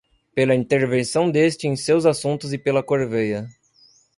pela 0.33 0.55
intervenção 0.55 1.29
deste 1.29 1.67
em 1.67 1.75
seus 1.75 2.07
assuntos 2.07 2.51
e 2.53 2.57
pela 2.57 2.81
corveia 2.81 3.45